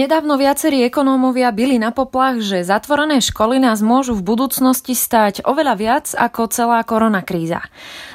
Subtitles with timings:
[0.00, 5.74] Nedávno viacerí ekonómovia byli na poplach, že zatvorené školy nás môžu v budúcnosti stať oveľa
[5.76, 7.60] viac ako celá koronakríza.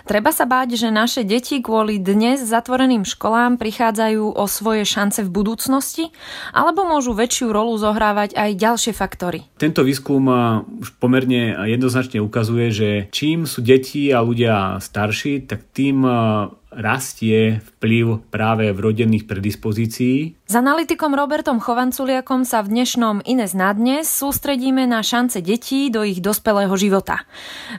[0.10, 5.30] Treba sa báť, že naše deti kvôli dnes zatvoreným školám prichádzajú o svoje šance v
[5.30, 6.10] budúcnosti,
[6.58, 9.46] alebo môžu väčšiu rolu zohrávať aj ďalšie faktory.
[9.62, 10.26] Tento výskum
[10.82, 16.02] už pomerne jednoznačne ukazuje, že čím sú deti a ľudia starší, tak tým
[16.76, 20.36] rastie vplyv práve vrodených predispozícií.
[20.46, 26.06] S analytikom Robertom Chovanculiakom sa v dnešnom Ines na dnes sústredíme na šance detí do
[26.06, 27.24] ich dospelého života.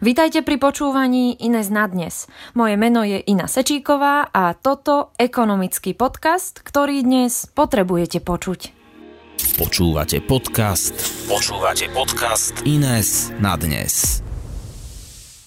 [0.00, 2.26] Vítajte pri počúvaní Ines na dnes.
[2.58, 8.74] Moje meno je Ina Sečíková a toto ekonomický podcast, ktorý dnes potrebujete počuť.
[9.60, 10.96] Počúvate podcast.
[11.28, 14.25] Počúvate podcast Ines na dnes.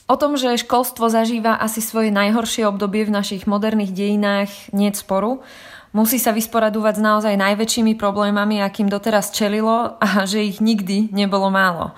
[0.09, 5.45] O tom, že školstvo zažíva asi svoje najhoršie obdobie v našich moderných dejinách, nie sporu.
[5.93, 11.53] Musí sa vysporadúvať s naozaj najväčšími problémami, akým doteraz čelilo a že ich nikdy nebolo
[11.53, 11.93] málo.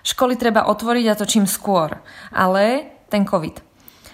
[0.00, 2.00] Školy treba otvoriť a to čím skôr.
[2.32, 3.69] Ale ten COVID.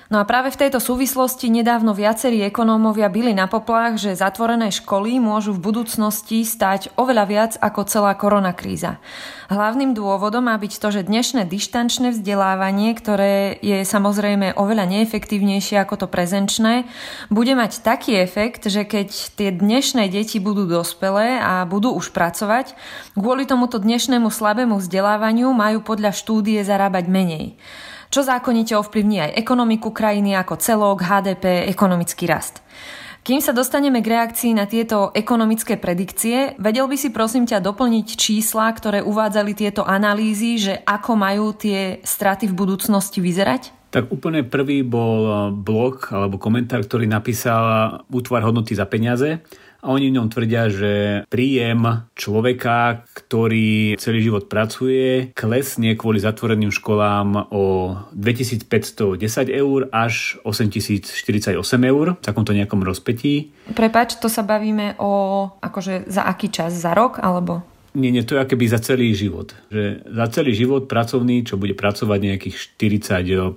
[0.06, 5.18] No a práve v tejto súvislosti nedávno viacerí ekonómovia byli na poplách, že zatvorené školy
[5.18, 9.02] môžu v budúcnosti stať oveľa viac ako celá koronakríza.
[9.50, 16.02] Hlavným dôvodom má byť to, že dnešné dištančné vzdelávanie, ktoré je samozrejme oveľa neefektívnejšie ako
[16.02, 16.86] to prezenčné,
[17.26, 22.78] bude mať taký efekt, že keď tie dnešné deti budú dospelé a budú už pracovať,
[23.18, 27.58] kvôli tomuto dnešnému slabému vzdelávaniu majú podľa štúdie zarábať menej
[28.10, 32.62] čo zákonite ovplyvní aj ekonomiku krajiny ako celok, HDP, ekonomický rast.
[33.26, 38.14] Kým sa dostaneme k reakcii na tieto ekonomické predikcie, vedel by si prosím ťa doplniť
[38.14, 43.74] čísla, ktoré uvádzali tieto analýzy, že ako majú tie straty v budúcnosti vyzerať?
[43.90, 49.42] Tak úplne prvý bol blog alebo komentár, ktorý napísal útvar hodnoty za peniaze
[49.86, 50.92] a oni v ňom tvrdia, že
[51.30, 58.66] príjem človeka, ktorý celý život pracuje, klesne kvôli zatvoreným školám o 2510
[59.46, 63.54] eur až 8048 eur v takomto nejakom rozpetí.
[63.70, 66.74] Prepač, to sa bavíme o akože za aký čas?
[66.74, 67.62] Za rok alebo?
[67.96, 69.56] Nie, nie, to je akéby za celý život.
[69.72, 72.56] Že za celý život pracovný, čo bude pracovať nejakých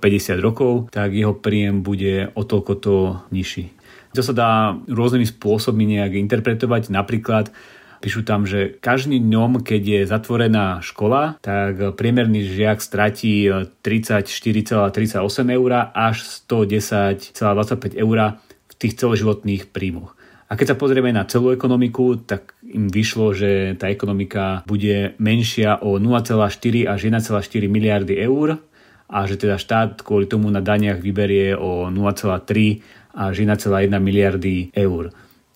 [0.40, 2.94] rokov, tak jeho príjem bude o toľko to
[3.28, 3.68] nižší.
[4.14, 4.50] To sa dá
[4.90, 6.90] rôznymi spôsobmi nejak interpretovať.
[6.90, 7.54] Napríklad
[8.00, 13.44] Píšu tam, že každým dňom, keď je zatvorená škola, tak priemerný žiak stratí
[13.84, 15.20] 34,38
[15.52, 16.16] eur až
[16.48, 20.16] 110,25 eur v tých celoživotných príjmoch.
[20.48, 25.84] A keď sa pozrieme na celú ekonomiku, tak im vyšlo, že tá ekonomika bude menšia
[25.84, 28.64] o 0,4 až 1,4 miliardy eur
[29.12, 35.10] a že teda štát kvôli tomu na daniach vyberie o 0,3 až 1,1 miliardy eur.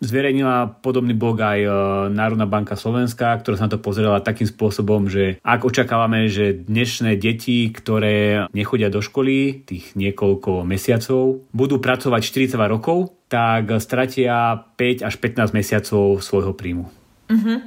[0.05, 1.71] Zverejnila podobný blog aj e,
[2.13, 7.17] Národná banka Slovenska, ktorá sa na to pozerala takým spôsobom, že ak očakávame, že dnešné
[7.17, 15.09] deti, ktoré nechodia do školy tých niekoľko mesiacov, budú pracovať 42 rokov, tak stratia 5
[15.09, 16.87] až 15 mesiacov svojho príjmu.
[17.31, 17.59] Uh-huh.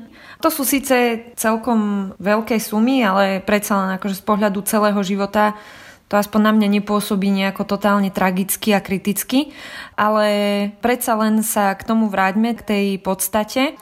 [0.46, 5.58] To sú síce celkom veľké sumy, ale predsa len akože z pohľadu celého života
[6.08, 9.52] to aspoň na mňa nepôsobí nejako totálne tragicky a kriticky,
[10.00, 10.28] ale
[10.80, 13.76] predsa len sa k tomu vráťme, k tej podstate.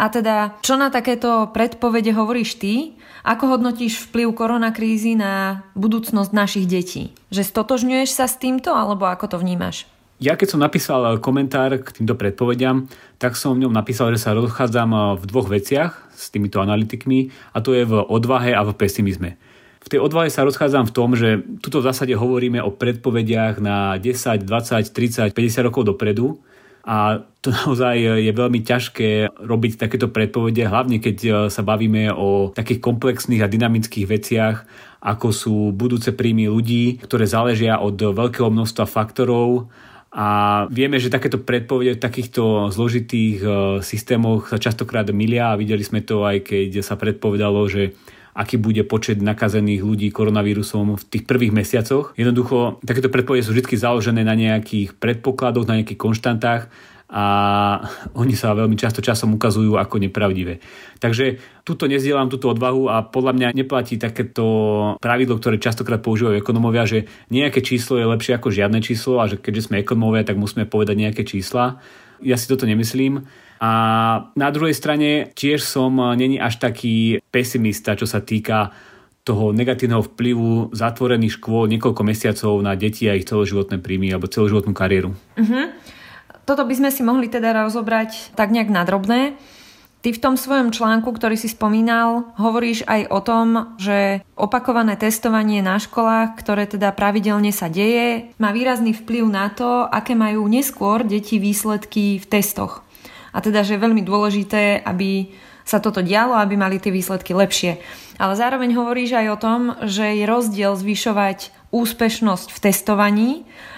[0.00, 2.96] A teda, čo na takéto predpovede hovoríš ty?
[3.20, 7.12] Ako hodnotíš vplyv koronakrízy na budúcnosť našich detí?
[7.28, 9.84] Že stotožňuješ sa s týmto, alebo ako to vnímaš?
[10.20, 14.36] Ja keď som napísal komentár k týmto predpovediam, tak som v ňom napísal, že sa
[14.36, 19.40] rozchádzam v dvoch veciach s týmito analytikmi a to je v odvahe a v pesimizme.
[19.90, 23.98] V tej odvahe sa rozchádzam v tom, že tuto v zásade hovoríme o predpovediach na
[23.98, 26.38] 10, 20, 30, 50 rokov dopredu.
[26.86, 32.54] A to naozaj je veľmi ťažké robiť takéto predpovede, hlavne keď e, sa bavíme o
[32.54, 34.56] takých komplexných a dynamických veciach,
[35.02, 39.74] ako sú budúce príjmy ľudí, ktoré záležia od veľkého množstva faktorov.
[40.14, 43.48] A vieme, že takéto predpovede v takýchto zložitých e,
[43.82, 47.98] systémoch sa častokrát milia a videli sme to aj keď sa predpovedalo, že
[48.34, 52.14] aký bude počet nakazených ľudí koronavírusom v tých prvých mesiacoch.
[52.14, 56.62] Jednoducho, takéto predpovede sú vždy založené na nejakých predpokladoch, na nejakých konštantách
[57.10, 57.24] a
[58.14, 60.62] oni sa veľmi často časom ukazujú ako nepravdivé.
[61.02, 64.46] Takže túto nezdielam túto odvahu a podľa mňa neplatí takéto
[65.02, 69.42] pravidlo, ktoré častokrát používajú ekonomovia, že nejaké číslo je lepšie ako žiadne číslo a že
[69.42, 71.82] keďže sme ekonomovia, tak musíme povedať nejaké čísla.
[72.22, 73.26] Ja si toto nemyslím.
[73.60, 73.72] A
[74.40, 78.72] na druhej strane tiež som eh, není až taký pesimista, čo sa týka
[79.20, 84.72] toho negatívneho vplyvu zatvorených škôl niekoľko mesiacov na deti a ich celoživotné príjmy alebo celoživotnú
[84.72, 85.12] kariéru.
[85.36, 85.64] Uh-huh.
[86.48, 89.36] Toto by sme si mohli teda rozobrať tak nejak nadrobné.
[90.00, 95.60] Ty v tom svojom článku, ktorý si spomínal, hovoríš aj o tom, že opakované testovanie
[95.60, 101.04] na školách, ktoré teda pravidelne sa deje, má výrazný vplyv na to, aké majú neskôr
[101.04, 102.80] deti výsledky v testoch.
[103.30, 105.30] A teda, že je veľmi dôležité, aby
[105.70, 107.78] sa toto dialo, aby mali tie výsledky lepšie.
[108.18, 113.30] Ale zároveň hovoríš aj o tom, že je rozdiel zvyšovať úspešnosť v testovaní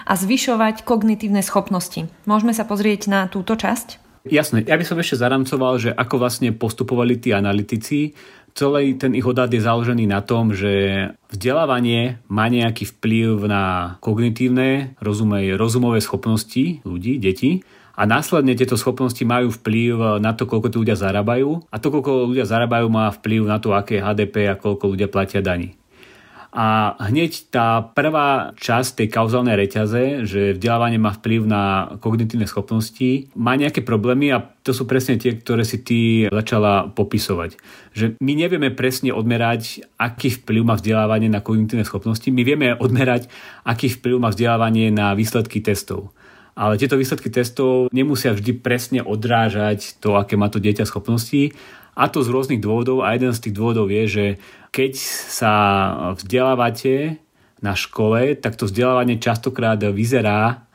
[0.09, 2.09] a zvyšovať kognitívne schopnosti.
[2.25, 4.01] Môžeme sa pozrieť na túto časť?
[4.23, 8.15] Jasné, ja by som ešte zaramcoval, že ako vlastne postupovali tí analytici.
[8.55, 14.95] Celý ten ich odhad je založený na tom, že vzdelávanie má nejaký vplyv na kognitívne,
[15.03, 17.61] rozumej, rozumové schopnosti ľudí, detí
[17.93, 22.33] a následne tieto schopnosti majú vplyv na to, koľko tí ľudia zarábajú a to, koľko
[22.33, 25.77] ľudia zarábajú, má vplyv na to, aké HDP a koľko ľudia platia daní.
[26.53, 33.25] A hneď tá prvá časť tej kauzálnej reťaze, že vzdelávanie má vplyv na kognitívne schopnosti,
[33.33, 37.57] má nejaké problémy a to sú presne tie, ktoré si ty začala popisovať.
[37.97, 42.29] Že my nevieme presne odmerať, aký vplyv má vzdelávanie na kognitívne schopnosti.
[42.29, 43.33] My vieme odmerať,
[43.65, 46.13] aký vplyv má vzdelávanie na výsledky testov.
[46.53, 51.53] Ale tieto výsledky testov nemusia vždy presne odrážať to, aké má to dieťa schopnosti.
[51.93, 53.01] A to z rôznych dôvodov.
[53.05, 54.25] A jeden z tých dôvodov je, že
[54.73, 54.93] keď
[55.29, 55.53] sa
[56.17, 57.21] vzdelávate
[57.61, 60.65] na škole, tak to vzdelávanie častokrát vyzerá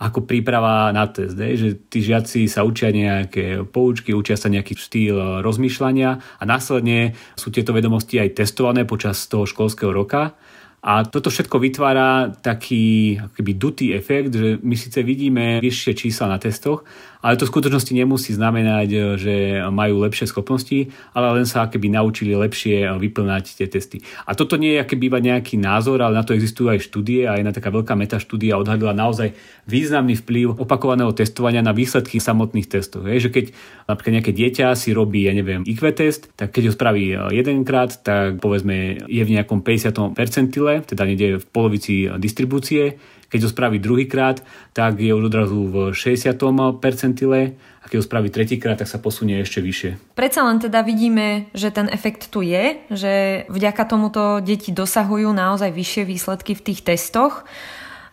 [0.00, 5.44] ako príprava na test, že tí žiaci sa učia nejaké poučky, učia sa nejaký štýl
[5.44, 10.32] rozmýšľania a následne sú tieto vedomosti aj testované počas toho školského roka
[10.80, 16.38] a toto všetko vytvára taký akoby dutý efekt, že my síce vidíme vyššie čísla na
[16.40, 16.88] testoch,
[17.20, 19.34] ale to v skutočnosti nemusí znamenať, že
[19.68, 24.00] majú lepšie schopnosti, ale len sa akoby naučili lepšie vyplňať tie testy.
[24.24, 27.36] A toto nie je akoby iba nejaký názor, ale na to existujú aj štúdie a
[27.36, 29.36] jedna taká veľká metaštúdia odhadila naozaj
[29.68, 33.04] významný vplyv opakovaného testovania na výsledky samotných testov.
[33.06, 33.52] Je, že keď
[33.84, 37.04] napríklad nejaké dieťa si robí, ja neviem, IQ test, tak keď ho spraví
[37.36, 40.16] jedenkrát, tak povedzme je v nejakom 50.
[40.16, 42.96] percentile teda niekde v polovici distribúcie.
[43.30, 44.42] Keď ho spraví druhýkrát,
[44.74, 46.34] tak je už odrazu v 60.
[46.82, 50.18] percentile a keď ho spraví tretíkrát, tak sa posunie ešte vyššie.
[50.18, 55.70] Predsa len teda vidíme, že ten efekt tu je, že vďaka tomuto deti dosahujú naozaj
[55.70, 57.46] vyššie výsledky v tých testoch.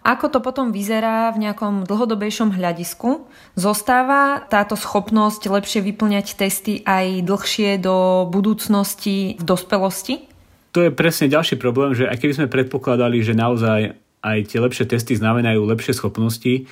[0.08, 3.28] Ako to potom vyzerá v nejakom dlhodobejšom hľadisku?
[3.60, 10.38] Zostáva táto schopnosť lepšie vyplňať testy aj dlhšie do budúcnosti v dospelosti?
[10.78, 13.98] to je presne ďalší problém, že aj keby sme predpokladali, že naozaj
[14.28, 16.68] aj tie lepšie testy znamenajú lepšie schopnosti,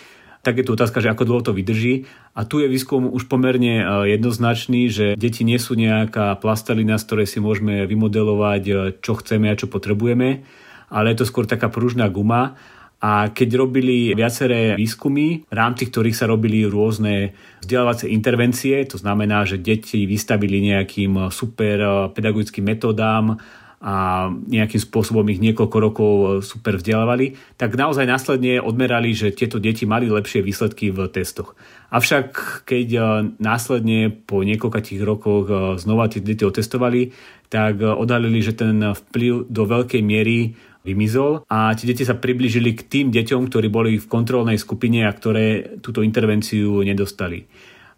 [0.46, 2.06] tak je tu otázka, že ako dlho to vydrží.
[2.38, 7.06] A tu je výskum už pomerne e, jednoznačný, že deti nie sú nejaká plastelina, z
[7.10, 10.46] ktorej si môžeme vymodelovať, e, čo chceme a čo potrebujeme,
[10.94, 12.54] ale je to skôr taká pružná guma.
[13.02, 17.36] A keď robili viaceré výskumy, v rámci ktorých sa robili rôzne
[17.66, 23.42] vzdelávacie intervencie, to znamená, že deti vystavili nejakým super e, pedagogickým metodám,
[23.86, 29.62] a nejakým spôsobom ich niekoľko rokov e, super vzdelávali, tak naozaj následne odmerali, že tieto
[29.62, 31.54] deti mali lepšie výsledky v testoch.
[31.94, 32.28] Avšak
[32.66, 33.02] keď e,
[33.38, 37.14] následne po niekoľkých rokoch e, znova tie deti otestovali,
[37.54, 42.82] tak odhalili, že ten vplyv do veľkej miery vymizol a tie deti sa priblížili k
[42.90, 47.46] tým deťom, ktorí boli v kontrolnej skupine a ktoré túto intervenciu nedostali.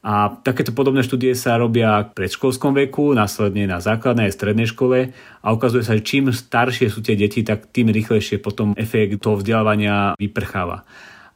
[0.06, 5.12] A takéto podobné štúdie sa robia v predškolskom veku, následne na základnej a strednej škole
[5.42, 9.42] a ukazuje sa, že čím staršie sú tie deti, tak tým rýchlejšie potom efekt toho
[9.42, 10.86] vzdelávania vyprcháva.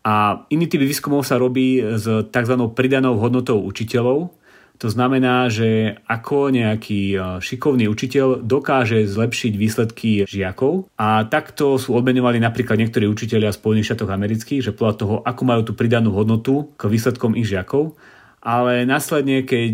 [0.02, 2.56] A iný typ výskumov sa robí s tzv.
[2.74, 4.34] pridanou hodnotou učiteľov,
[4.82, 11.94] to znamená, že ako nejaký e, šikovný učiteľ dokáže zlepšiť výsledky žiakov a takto sú
[11.94, 16.10] odmenovali napríklad niektorí učiteľia v Spojených štátoch amerických, že podľa toho, ako majú tú pridanú
[16.18, 17.94] hodnotu k výsledkom ich žiakov
[18.42, 19.74] ale následne, keď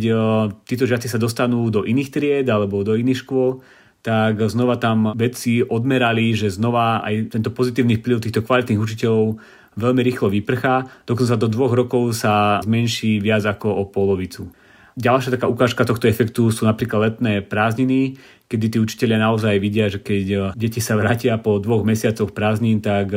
[0.67, 3.63] títo žiaci sa dostanú do iných tried alebo do iných škôl,
[4.03, 9.39] tak znova tam vedci odmerali, že znova aj tento pozitívny vplyv týchto kvalitných učiteľov
[9.77, 14.49] veľmi rýchlo vyprchá, dokonca do dvoch rokov sa zmenší viac ako o polovicu.
[14.97, 18.17] Ďalšia taká ukážka tohto efektu sú napríklad letné prázdniny,
[18.49, 23.13] kedy tí učiteľia naozaj vidia, že keď deti sa vrátia po dvoch mesiacoch prázdnin, tak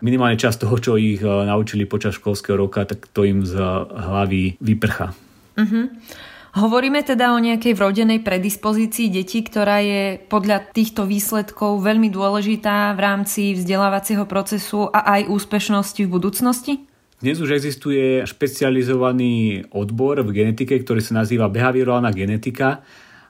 [0.00, 3.58] minimálne čas toho, čo ich eh, naučili počas školského roka, tak to im z
[3.90, 5.14] hlavy vyprcha.
[5.58, 5.90] Uh-huh.
[6.58, 13.00] Hovoríme teda o nejakej vrodenej predispozícii detí, ktorá je podľa týchto výsledkov veľmi dôležitá v
[13.04, 16.72] rámci vzdelávacieho procesu a aj úspešnosti v budúcnosti?
[17.18, 22.86] Dnes už existuje špecializovaný odbor v genetike, ktorý sa nazýva behaviorálna genetika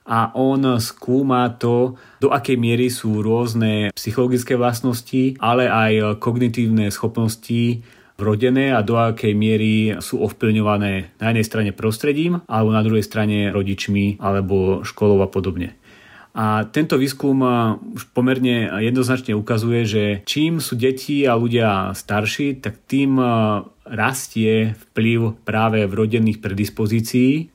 [0.08, 7.84] a on skúma to, do akej miery sú rôzne psychologické vlastnosti, ale aj kognitívne schopnosti
[8.18, 13.52] vrodené a do akej miery sú ovplyvňované na jednej strane prostredím alebo na druhej strane
[13.52, 15.78] rodičmi alebo školou a podobne.
[16.38, 17.42] A tento výskum
[17.98, 23.18] už pomerne jednoznačne ukazuje, že čím sú deti a ľudia starší, tak tým
[23.82, 27.50] rastie vplyv práve vrodených predispozícií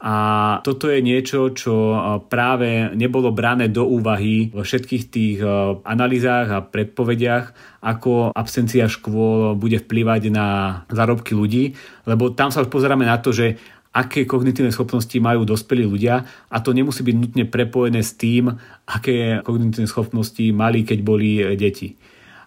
[0.00, 0.16] a
[0.64, 1.92] toto je niečo, čo
[2.32, 5.44] práve nebolo brané do úvahy vo všetkých tých
[5.84, 11.76] analýzach a predpovediach, ako absencia škôl bude vplyvať na zárobky ľudí,
[12.08, 13.60] lebo tam sa už pozeráme na to, že
[13.92, 18.56] aké kognitívne schopnosti majú dospelí ľudia a to nemusí byť nutne prepojené s tým,
[18.88, 22.00] aké kognitívne schopnosti mali, keď boli deti.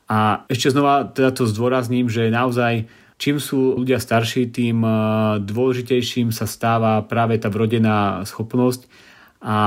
[0.10, 2.90] A ešte znova teda to zdôrazním, že naozaj
[3.24, 4.96] Čím sú ľudia starší, tým eh,
[5.40, 8.92] dôležitejším sa stáva práve tá vrodená schopnosť
[9.40, 9.58] a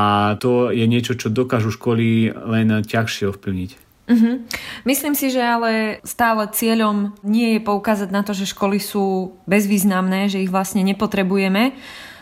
[0.44, 3.70] to je niečo, čo dokážu školy len ťažšie ovplyvniť.
[4.06, 4.44] Uh-huh.
[4.84, 10.28] Myslím si, že ale stále cieľom nie je poukázať na to, že školy sú bezvýznamné,
[10.28, 11.72] že ich vlastne nepotrebujeme,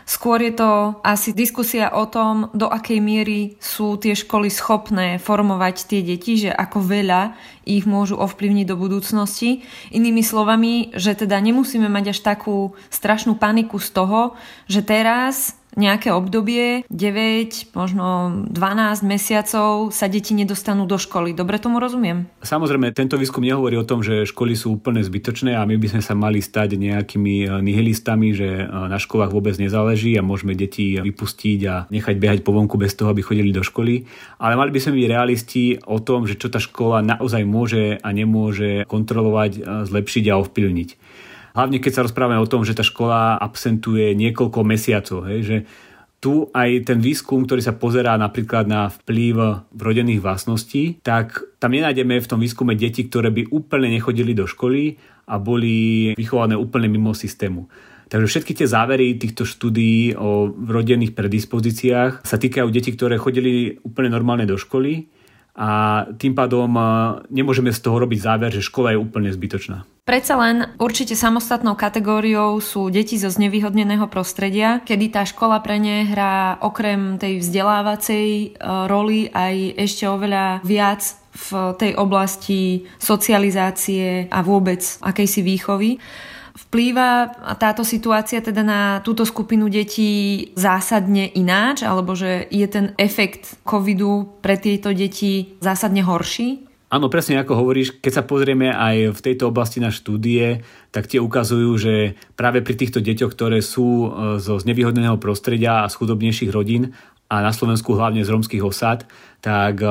[0.05, 5.89] Skôr je to asi diskusia o tom, do akej miery sú tie školy schopné formovať
[5.89, 7.33] tie deti, že ako veľa
[7.65, 9.65] ich môžu ovplyvniť do budúcnosti.
[9.97, 14.37] Inými slovami, že teda nemusíme mať až takú strašnú paniku z toho,
[14.69, 21.35] že teraz nejaké obdobie, 9, možno 12 mesiacov sa deti nedostanú do školy.
[21.35, 22.31] Dobre tomu rozumiem?
[22.43, 26.02] Samozrejme, tento výskum nehovorí o tom, že školy sú úplne zbytočné a my by sme
[26.02, 30.97] sa mali stať nejakými eh, nihilistami, že eh, na školách vôbec nezáleží a môžeme deti
[30.99, 34.07] vypustiť a nechať behať po vonku bez toho, aby chodili do školy.
[34.38, 38.09] Ale mali by sme byť realisti o tom, že čo tá škola naozaj môže a
[38.14, 40.88] nemôže kontrolovať, eh, zlepšiť a ovplyvniť.
[41.55, 45.31] Hlavne keď sa rozprávame o tom, že tá škola absentuje niekoľko mesiacov.
[45.31, 45.57] Hej, že
[46.19, 52.17] tu aj ten výskum, ktorý sa pozerá napríklad na vplyv vrodených vlastností, tak tam nenájdeme
[52.17, 54.99] v tom výskume deti, ktoré by úplne nechodili do školy
[55.31, 57.69] a boli vychované úplne mimo systému.
[58.09, 64.11] Takže všetky tie závery týchto štúdií o vrodených predispozíciách sa týkajú detí, ktoré chodili úplne
[64.11, 65.13] normálne do školy
[65.55, 66.73] a tým pádom
[67.31, 69.85] nemôžeme z toho robiť záver, že škola je úplne zbytočná.
[70.05, 76.05] Predsa len určite samostatnou kategóriou sú deti zo znevýhodneného prostredia, kedy tá škola pre ne
[76.05, 78.47] hrá okrem tej vzdelávacej e,
[78.85, 81.01] roli aj ešte oveľa viac
[81.33, 85.97] v tej oblasti socializácie a vôbec akejsi výchovy.
[86.69, 93.57] Vplýva táto situácia teda na túto skupinu detí zásadne ináč, alebo že je ten efekt
[93.65, 96.74] covidu pre tieto deti zásadne horší?
[96.95, 100.63] Áno, presne ako hovoríš, keď sa pozrieme aj v tejto oblasti na štúdie,
[100.95, 104.09] tak tie ukazujú, že práve pri týchto deťoch, ktoré sú e,
[104.39, 106.95] zo znevýhodneného prostredia a z chudobnejších rodín
[107.27, 109.11] a na Slovensku hlavne z romských osad,
[109.43, 109.91] tak e,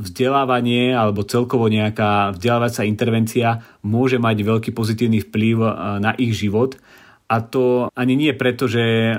[0.00, 5.68] vzdelávanie alebo celkovo nejaká vzdelávacia intervencia môže mať veľký pozitívny vplyv e,
[6.00, 6.80] na ich život
[7.34, 9.16] a to ani nie preto, že eh,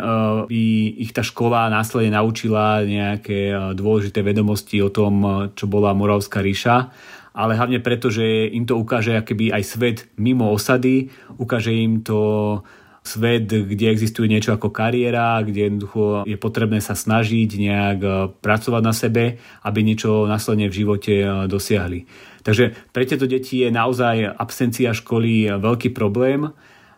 [0.48, 0.64] by
[1.04, 6.40] ich tá škola následne naučila nejaké eh, dôležité vedomosti o tom, eh, čo bola Moravská
[6.40, 6.96] ríša,
[7.36, 12.64] ale hlavne preto, že im to ukáže akoby aj svet mimo osady, ukáže im to
[13.06, 18.00] svet, kde existuje niečo ako kariéra, kde jednoducho je potrebné sa snažiť nejak
[18.42, 21.14] pracovať na sebe, aby niečo následne v živote
[21.46, 22.10] dosiahli.
[22.42, 26.50] Takže pre tieto deti je naozaj absencia školy veľký problém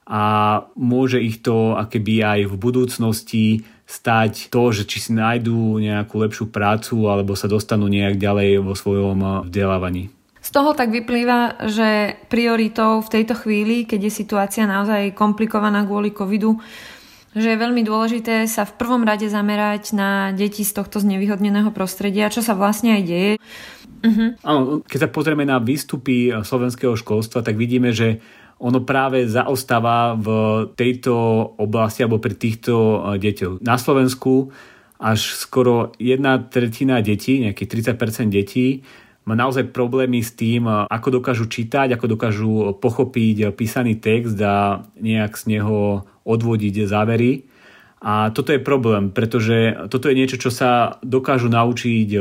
[0.08, 0.24] a
[0.80, 3.46] môže ich to akéby aj v budúcnosti
[3.84, 8.72] stať to, že či si nájdú nejakú lepšiu prácu alebo sa dostanú nejak ďalej vo
[8.76, 10.12] svojom vzdelávaní.
[10.40, 16.16] Z toho tak vyplýva, že prioritou v tejto chvíli, keď je situácia naozaj komplikovaná kvôli
[16.16, 16.56] covidu,
[17.36, 22.32] že je veľmi dôležité sa v prvom rade zamerať na deti z tohto znevýhodneného prostredia,
[22.32, 23.32] čo sa vlastne aj deje.
[24.08, 24.30] Uh-huh.
[24.40, 28.24] Áno, keď sa pozrieme na výstupy slovenského školstva, tak vidíme, že
[28.58, 30.28] ono práve zaostáva v
[30.74, 31.14] tejto
[31.62, 33.62] oblasti alebo pri týchto e, deťoch.
[33.62, 34.50] Na Slovensku
[34.98, 38.82] až skoro jedna tretina detí, nejakých 30% detí,
[39.28, 44.82] má naozaj problémy s tým, e, ako dokážu čítať, ako dokážu pochopiť písaný text a
[44.98, 47.46] nejak z neho odvodiť závery.
[47.98, 52.14] A toto je problém, pretože toto je niečo, čo sa dokážu naučiť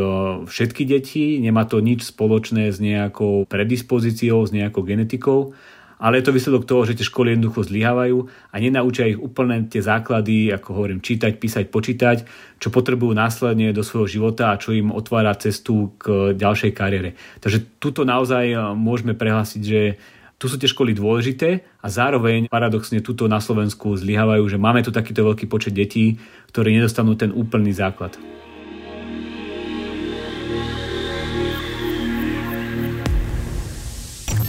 [0.48, 5.52] všetky deti, nemá to nič spoločné s nejakou predispozíciou, s nejakou genetikou
[5.96, 8.18] ale je to výsledok toho, že tie školy jednoducho zlyhávajú
[8.52, 12.18] a nenaučia ich úplne tie základy, ako hovorím, čítať, písať, počítať,
[12.60, 17.16] čo potrebujú následne do svojho života a čo im otvára cestu k ďalšej kariére.
[17.40, 19.96] Takže tuto naozaj e, môžeme prehlásiť, že
[20.36, 24.92] tu sú tie školy dôležité a zároveň paradoxne tuto na Slovensku zlyhávajú, že máme tu
[24.92, 26.20] takýto veľký počet detí,
[26.52, 28.35] ktorí nedostanú ten úplný základ.